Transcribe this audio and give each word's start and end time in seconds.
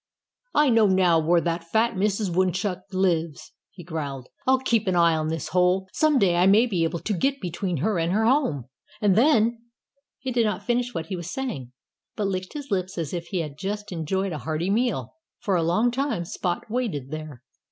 "I 0.55 0.71
know 0.71 0.87
now 0.87 1.19
where 1.19 1.41
that 1.41 1.63
fat 1.65 1.93
Mrs. 1.93 2.35
Woodchuck 2.35 2.85
lives," 2.91 3.51
he 3.69 3.83
growled. 3.83 4.29
"I'll 4.47 4.57
keep 4.57 4.87
an 4.87 4.95
eye 4.95 5.15
on 5.15 5.27
this 5.27 5.49
hole. 5.49 5.87
Some 5.93 6.17
day 6.17 6.37
I 6.37 6.47
may 6.47 6.65
be 6.65 6.83
able 6.83 6.97
to 7.01 7.13
get 7.13 7.39
between 7.39 7.77
her 7.77 7.99
and 7.99 8.11
her 8.11 8.25
home. 8.25 8.65
And 8.99 9.15
then" 9.15 9.59
He 10.19 10.31
did 10.31 10.43
not 10.47 10.65
finish 10.65 10.91
what 10.95 11.05
he 11.09 11.15
was 11.15 11.29
saying, 11.31 11.71
but 12.15 12.25
licked 12.25 12.53
his 12.53 12.71
lips 12.71 12.97
as 12.97 13.13
if 13.13 13.27
he 13.27 13.41
had 13.41 13.59
just 13.59 13.91
enjoyed 13.91 14.33
a 14.33 14.39
hearty 14.39 14.71
meal. 14.71 15.13
For 15.37 15.55
a 15.55 15.61
long 15.61 15.91
time 15.91 16.25
Spot 16.25 16.63
waited 16.67 17.11
there. 17.11 17.43